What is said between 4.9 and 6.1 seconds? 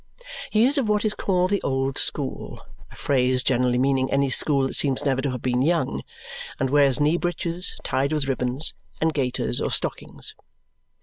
never to have been young